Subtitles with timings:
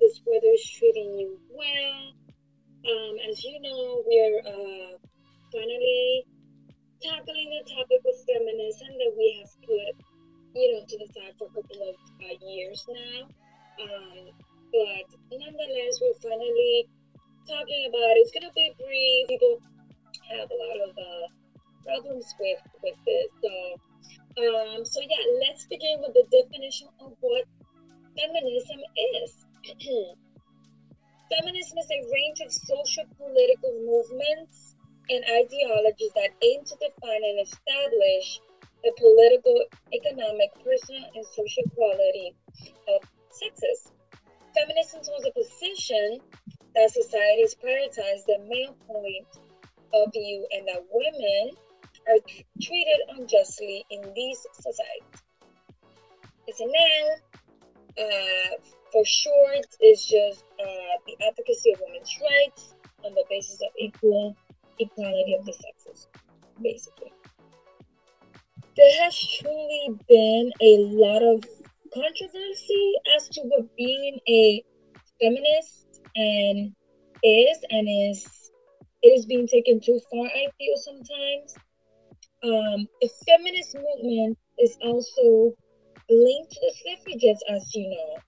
[0.00, 2.16] this weather is treating you well.
[2.80, 4.96] Um, as you know, we're uh,
[5.52, 6.24] finally
[7.04, 9.94] tackling the topic of feminism that we have put,
[10.56, 13.28] you know, to the side for a couple of uh, years now.
[13.84, 14.32] Um,
[14.72, 16.88] but nonetheless, we're finally
[17.44, 18.24] talking about it.
[18.24, 19.28] It's gonna be brief.
[19.28, 19.60] People
[20.32, 21.26] have a lot of uh,
[21.84, 23.28] problems with with this.
[23.44, 23.52] So,
[24.40, 27.44] um, so yeah, let's begin with the definition of what
[28.16, 28.80] feminism
[29.20, 29.49] is.
[31.30, 34.76] Feminism is a range of social political movements
[35.08, 38.40] and ideologies that aim to define and establish
[38.84, 39.56] the political,
[39.92, 42.34] economic, personal, and social equality
[42.88, 43.92] of sexes.
[44.54, 46.20] Feminism holds a position
[46.74, 49.28] that society societies prioritize the male point
[49.94, 51.50] of view and that women
[52.08, 52.18] are
[52.62, 55.22] treated unjustly in these societies.
[56.46, 57.29] It's a noun.
[58.00, 58.56] Uh,
[58.92, 64.34] for short, it's just uh, the advocacy of women's rights on the basis of equal
[64.78, 66.08] equality of the sexes,
[66.62, 67.12] basically.
[68.76, 71.44] There has truly been a lot of
[71.92, 74.64] controversy as to what being a
[75.20, 76.72] feminist and
[77.22, 78.50] is and is
[79.02, 81.54] it is being taken too far i feel sometimes
[82.42, 85.52] um the feminist movement is also
[86.10, 88.18] linked to the suffragettes as you know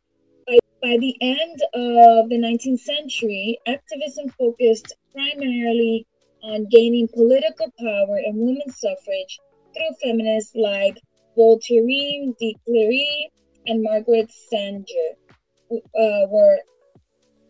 [0.47, 6.07] by, by the end of the 19th century activism focused primarily
[6.43, 9.39] on gaining political power and women's suffrage
[9.75, 10.99] through feminists like
[11.37, 13.31] Voltairine de Cleyre
[13.67, 15.17] and Margaret Sanger,
[15.73, 16.59] uh, were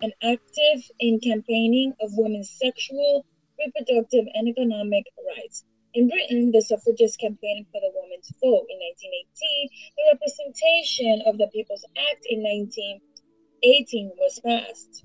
[0.03, 3.25] and active in campaigning of women's sexual,
[3.59, 5.05] reproductive, and economic
[5.37, 5.65] rights.
[5.95, 11.53] In Britain, the suffragists campaigning for the women's vote in 1918, the Representation of the
[11.53, 15.05] People's Act in 1918 was passed,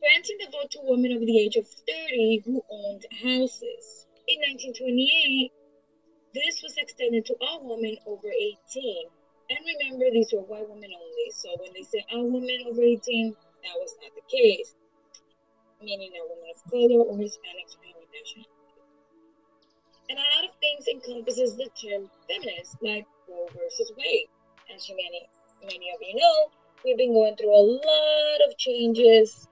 [0.00, 4.08] granting the vote to women over the age of 30 who owned houses.
[4.24, 5.52] In 1928,
[6.32, 8.56] this was extended to all women over 18.
[9.50, 11.28] And remember, these were white women only.
[11.36, 14.74] So when they say all women over 18, that was not the case,
[15.84, 18.55] meaning a woman of color or Hispanics or any nationality.
[20.08, 24.28] And a lot of things encompasses the term feminist, like Roe versus Wade.
[24.74, 25.28] As you many,
[25.62, 26.50] many of you know,
[26.84, 29.48] we've been going through a lot of changes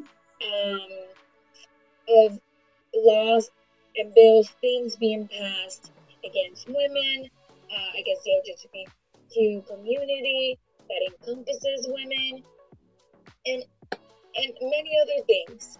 [0.00, 0.88] um,
[2.08, 2.38] of
[2.94, 3.50] laws
[3.96, 5.92] and bills, things being passed
[6.24, 7.30] against women,
[7.70, 8.86] uh, against the
[9.34, 12.42] LGBTQ community that encompasses women,
[13.46, 13.64] and
[14.36, 15.78] and many other things.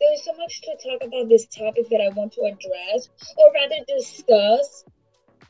[0.00, 3.84] There's so much to talk about this topic that I want to address, or rather
[3.86, 4.84] discuss,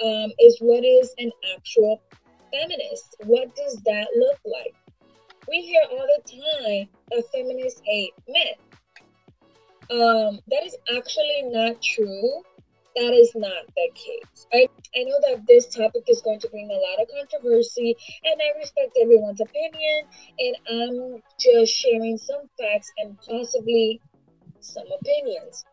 [0.03, 2.01] um, is what is an actual
[2.53, 3.17] feminist?
[3.25, 4.75] What does that look like?
[5.49, 8.55] We hear all the time that feminists hate men.
[9.91, 12.43] Um, that is actually not true
[12.99, 14.47] that is not the case.
[14.53, 17.95] I, I know that this topic is going to bring a lot of controversy,
[18.25, 20.05] and I respect everyone's opinion,
[20.39, 24.01] and I'm just sharing some facts and possibly
[24.61, 25.65] some opinions.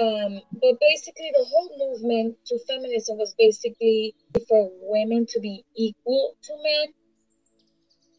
[0.00, 4.14] Um, but basically, the whole movement to feminism was basically
[4.48, 6.94] for women to be equal to men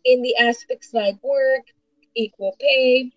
[0.05, 1.63] in the aspects like work,
[2.15, 3.11] equal pay.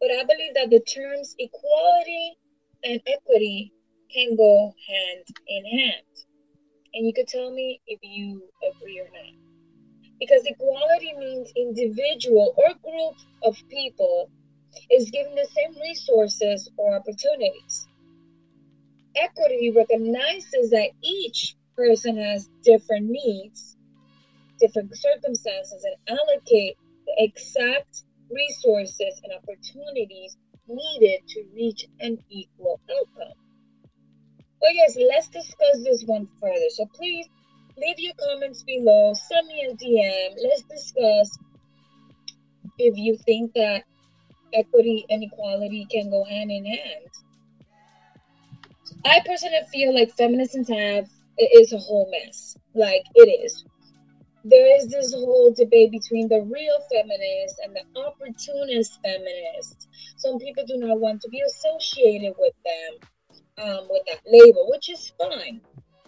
[0.00, 2.38] But I believe that the terms equality
[2.84, 3.72] and equity
[4.12, 6.04] can go hand in hand.
[6.94, 9.34] And you could tell me if you agree or not.
[10.18, 14.30] Because equality means individual or group of people
[14.90, 17.86] is given the same resources or opportunities.
[19.16, 23.76] Equity recognizes that each person has different needs,
[24.60, 30.36] different circumstances, and allocate the exact resources and opportunities
[30.68, 33.32] needed to reach an equal outcome.
[34.60, 36.70] But yes, let's discuss this one further.
[36.70, 37.28] So please
[37.76, 40.34] leave your comments below, send me a DM.
[40.42, 41.38] Let's discuss
[42.78, 43.84] if you think that
[44.54, 47.08] equity and equality can go hand in hand.
[49.04, 51.06] I personally feel like feminism have
[51.38, 52.56] is a whole mess.
[52.74, 53.64] Like it is
[54.48, 59.88] there is this whole debate between the real feminists and the opportunist feminists.
[60.18, 64.88] Some people do not want to be associated with them, um, with that label, which
[64.88, 65.60] is fine.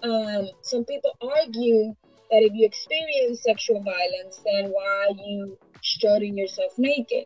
[0.05, 1.97] Um, some people argue
[2.31, 7.25] that if you experience sexual violence, then why are you strutting yourself naked?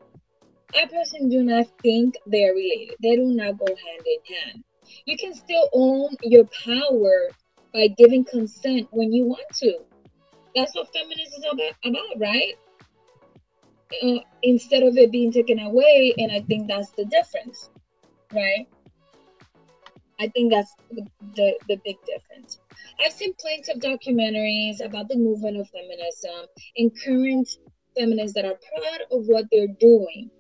[0.75, 2.97] I personally do not think they are related.
[3.03, 4.65] They do not go hand in hand.
[5.07, 7.29] You can still own your power
[7.73, 9.79] by giving consent when you want to.
[10.55, 12.55] That's what feminism is about, about right?
[14.03, 17.71] Uh, instead of it being taken away, and I think that's the difference,
[18.33, 18.67] right?
[20.21, 22.61] I think that's the, the, the big difference.
[23.01, 26.47] I've seen plenty of documentaries about the movement of feminism
[26.77, 27.49] and current
[27.99, 30.31] feminists that are proud of what they're doing.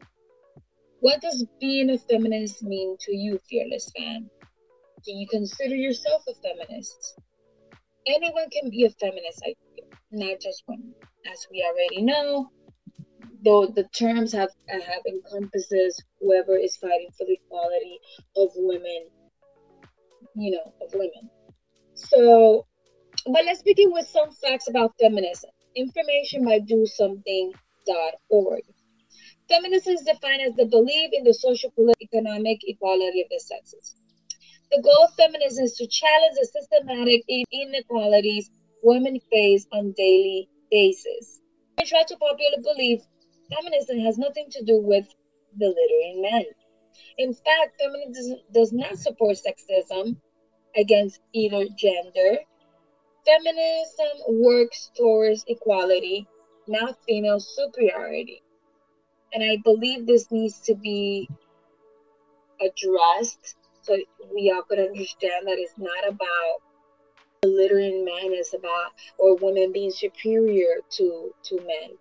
[1.02, 4.30] What does being a feminist mean to you, fearless fan?
[5.04, 7.18] Do you consider yourself a feminist?
[8.06, 10.94] Anyone can be a feminist, I feel, not just women.
[11.26, 12.50] As we already know,
[13.44, 17.98] though the terms have have encompasses whoever is fighting for the equality
[18.36, 19.08] of women
[20.34, 21.30] you know, of women.
[21.94, 22.66] So,
[23.26, 25.50] but let's begin with some facts about feminism.
[25.74, 28.62] Information by DoSomething.org.
[29.52, 33.94] Feminism is defined as the belief in the social, political, economic equality of the sexes.
[34.70, 37.22] The goal of feminism is to challenge the systematic
[37.52, 38.50] inequalities
[38.82, 41.42] women face on daily basis.
[41.78, 43.02] Contrary to popular belief,
[43.54, 45.06] feminism has nothing to do with
[45.58, 46.44] belittling men.
[47.18, 50.16] In fact, feminism does not support sexism
[50.74, 52.38] against either gender.
[53.26, 56.26] Feminism works towards equality,
[56.66, 58.41] not female superiority.
[59.32, 61.28] And I believe this needs to be
[62.60, 63.96] addressed so
[64.32, 66.62] we all could understand that it's not about
[67.42, 71.96] belittling men, it's about or women being superior to to men.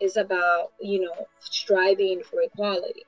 [0.00, 3.04] It's about, you know, striving for equality.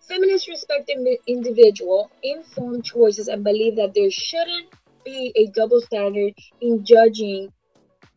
[0.00, 0.90] Feminists respect
[1.26, 4.66] individual, informed choices, and believe that there shouldn't
[5.04, 7.52] be a double standard in judging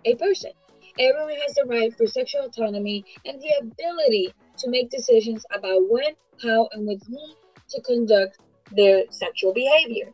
[0.05, 0.51] a person.
[0.99, 6.13] Everyone has the right for sexual autonomy and the ability to make decisions about when,
[6.43, 7.35] how, and with whom
[7.69, 8.37] to conduct
[8.75, 10.11] their sexual behavior.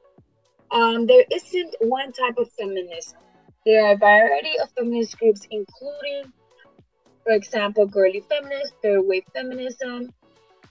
[0.69, 3.17] Um, there isn't one type of feminism.
[3.65, 6.31] There are a variety of feminist groups, including,
[7.23, 10.13] for example, girly feminist, third wave feminism,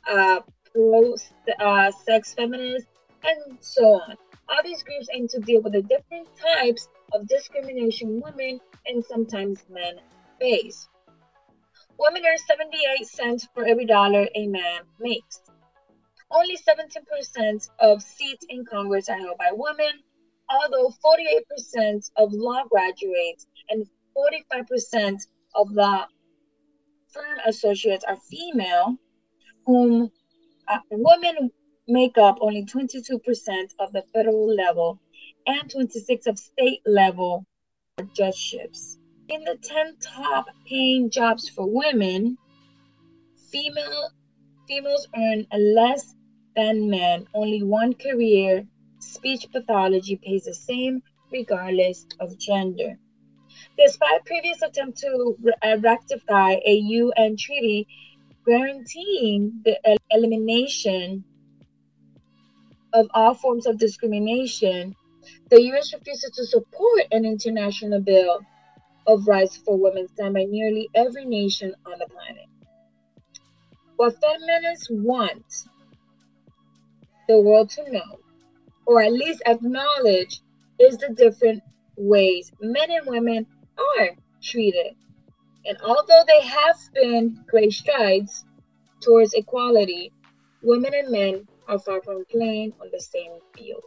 [0.09, 0.41] uh,
[0.73, 1.17] pro
[1.59, 2.89] uh, sex feminists,
[3.25, 4.17] and so on.
[4.49, 9.65] All these groups aim to deal with the different types of discrimination women and sometimes
[9.69, 10.01] men
[10.41, 10.89] face.
[11.99, 15.41] Women earn 78 cents for every dollar a man makes.
[16.31, 19.93] Only 17% of seats in Congress are held by women,
[20.51, 23.87] although 48% of law graduates and
[24.17, 25.21] 45%
[25.55, 26.07] of law
[27.13, 28.97] firm associates are female,
[29.67, 30.11] whom
[30.69, 31.51] uh, women
[31.87, 33.21] make up only 22%
[33.79, 34.99] of the federal level
[35.47, 37.45] and 26 of state level
[38.15, 38.99] judgeships.
[39.29, 42.37] In the 10 top paying jobs for women,
[43.51, 44.11] female
[44.67, 46.15] females earn less
[46.57, 47.27] than men.
[47.35, 48.67] Only one career,
[48.99, 51.03] speech pathology, pays the same
[51.33, 52.99] regardless of gender.
[53.79, 57.87] Despite previous attempts to uh, rectify a UN treaty
[58.47, 61.25] guaranteeing the elimination
[62.93, 64.95] of all forms of discrimination,
[65.51, 65.93] the U.S.
[65.93, 68.41] refuses to support an international bill
[69.07, 72.47] of rights for women signed by nearly every nation on the planet.
[73.97, 75.45] What feminists want
[77.29, 78.19] the world to know,
[78.87, 80.41] or at least acknowledge,
[80.79, 81.63] is the different
[81.97, 83.47] ways men and women
[83.79, 84.11] are
[84.43, 84.95] treated
[85.67, 88.45] and although they have been great strides
[89.01, 90.13] towards equality,
[90.63, 93.83] women and men are far from playing on the same field.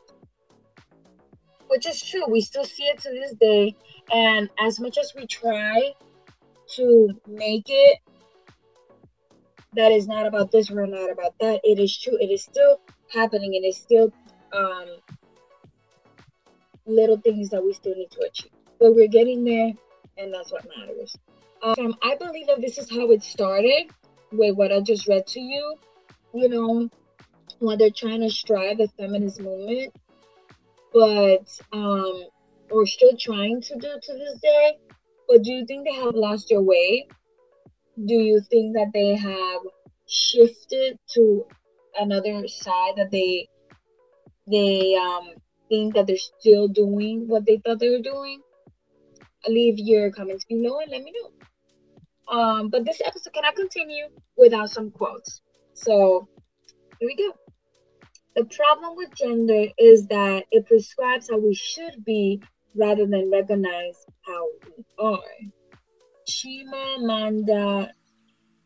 [1.68, 2.26] Which is true.
[2.30, 3.76] We still see it to this day.
[4.12, 5.92] And as much as we try
[6.76, 8.00] to make it
[9.74, 12.18] that is not about this, we're not about that, it is true.
[12.20, 12.80] It is still
[13.14, 13.56] happening.
[13.56, 14.12] And It is still
[14.54, 14.88] um,
[16.86, 18.52] little things that we still need to achieve.
[18.80, 19.72] But we're getting there,
[20.18, 21.16] and that's what matters.
[21.62, 23.92] Um, I believe that this is how it started
[24.32, 25.76] with what I just read to you.
[26.34, 26.90] You know,
[27.60, 29.94] when they're trying to strive the feminist movement,
[30.94, 32.26] but um,
[32.70, 34.78] or still trying to do to this day.
[35.28, 37.08] But do you think they have lost their way?
[38.06, 39.62] Do you think that they have
[40.08, 41.46] shifted to
[42.00, 43.48] another side that they
[44.50, 45.34] they um
[45.68, 48.42] think that they're still doing what they thought they were doing?
[49.48, 52.36] leave your comments below and let me know.
[52.36, 55.42] Um, but this episode cannot continue without some quotes.
[55.74, 56.28] So
[57.00, 57.47] here we go.
[58.38, 62.40] The problem with gender is that it prescribes how we should be
[62.76, 65.24] rather than recognize how we are.
[66.30, 67.90] Chimamanda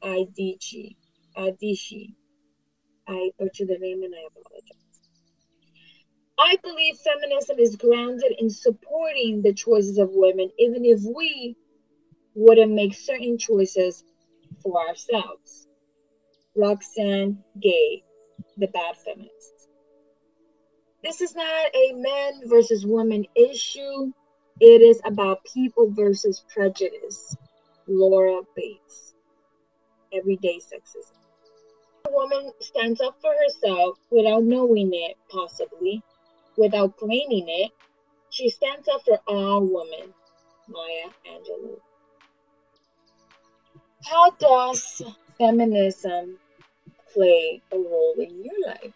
[0.03, 0.97] Adichie.
[1.37, 2.15] Adichie.
[3.07, 4.99] I butchered the name and I apologize.
[6.37, 11.55] I believe feminism is grounded in supporting the choices of women, even if we
[12.35, 14.03] wouldn't make certain choices
[14.61, 15.65] for ourselves.
[16.57, 18.03] Roxane Gay,
[18.57, 19.60] the bad feminist.
[21.03, 24.11] This is not a men versus women issue.
[24.59, 27.35] It is about people versus prejudice.
[27.87, 29.15] Laura Bates.
[30.13, 31.17] Everyday sexism.
[32.07, 36.03] A woman stands up for herself without knowing it, possibly,
[36.55, 37.71] without claiming it.
[38.29, 40.13] She stands up for all women.
[40.67, 41.79] Maya Angelou.
[44.05, 45.01] How does
[45.39, 46.37] feminism
[47.13, 48.93] play a role in your life?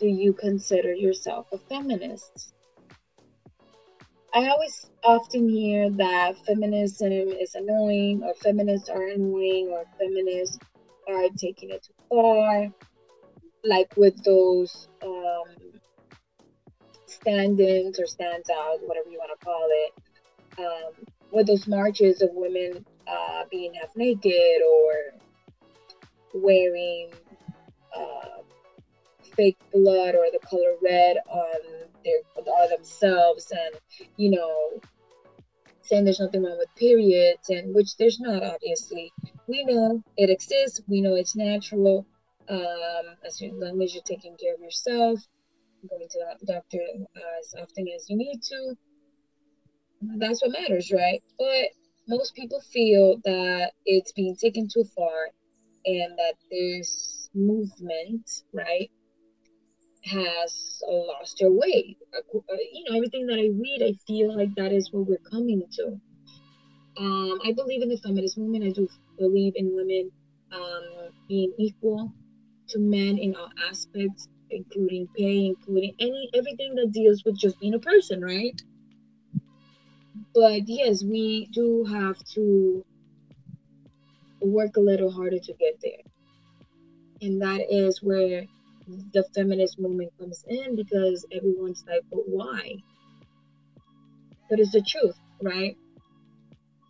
[0.00, 2.54] Do you consider yourself a feminist?
[4.32, 10.58] I always often hear that feminism is annoying, or feminists are annoying, or feminists
[11.06, 12.68] are taking it too far.
[13.62, 15.80] Like with those um,
[17.06, 19.92] stand ins or stands out, whatever you want to call it,
[20.58, 24.94] um, with those marches of women uh, being half naked or
[26.34, 27.10] wearing
[27.94, 28.39] uh,
[29.40, 31.60] fake blood or the color red on
[32.04, 33.74] their on themselves, and
[34.16, 34.80] you know,
[35.82, 38.42] saying there's nothing wrong with periods, and which there's not.
[38.42, 39.10] Obviously,
[39.46, 40.82] we know it exists.
[40.88, 42.06] We know it's natural.
[42.48, 45.20] Um, as long as you're taking care of yourself,
[45.88, 46.80] going to the doctor
[47.40, 48.74] as often as you need to.
[50.18, 51.22] That's what matters, right?
[51.38, 51.68] But
[52.08, 55.28] most people feel that it's being taken too far
[55.86, 58.90] and that this movement, right,
[60.04, 61.96] has lost their way.
[62.16, 62.20] Uh,
[62.72, 66.00] you know, everything that I read, I feel like that is what we're coming to.
[66.98, 68.64] Um, I believe in the feminist movement.
[68.64, 68.88] I do
[69.18, 70.10] believe in women
[70.52, 72.12] um, being equal
[72.68, 77.74] to men in all aspects, including pay, including any everything that deals with just being
[77.74, 78.60] a person, right?
[80.34, 82.84] But yes, we do have to
[84.40, 86.02] work a little harder to get there.
[87.22, 88.44] And that is where
[89.12, 92.76] the feminist movement comes in because everyone's like, but why?
[94.48, 95.76] But it's the truth, right?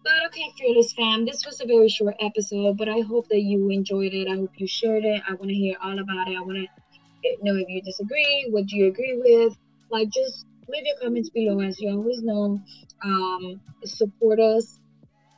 [0.03, 3.69] But okay, Fearless fam, this was a very short episode, but I hope that you
[3.69, 4.29] enjoyed it.
[4.29, 5.23] I hope you shared it.
[5.29, 6.37] I want to hear all about it.
[6.37, 9.57] I want to know if you disagree, what do you agree with.
[9.91, 11.61] Like, just leave your comments below.
[11.61, 12.59] As you always know,
[13.05, 14.79] um, support us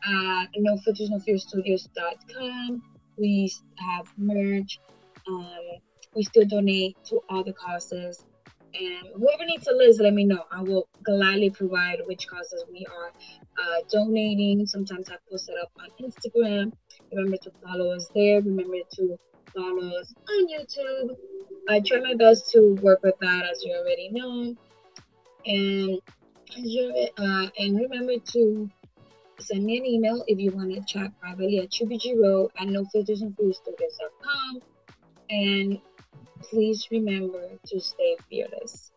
[0.05, 1.39] at no no fear.
[3.19, 4.79] We have merch.
[5.29, 5.59] Um,
[6.15, 8.25] we still donate to all the causes.
[8.75, 10.45] And whoever needs a list, let me know.
[10.51, 13.13] I will gladly provide which causes we are
[13.59, 14.67] uh, donating.
[14.67, 16.73] Sometimes I post it up on Instagram.
[17.13, 18.41] Remember to follow us there.
[18.41, 19.19] Remember to
[19.55, 21.17] follow us on YouTube.
[21.69, 24.57] I try my best to work with that, as you already know.
[25.45, 26.01] And
[27.19, 28.71] uh, and remember to
[29.39, 34.63] send me an email if you want to chat privately at choobiejiroux at nofiltersnofearsstudios.com.
[35.31, 35.81] And
[36.43, 38.92] please remember to stay fearless.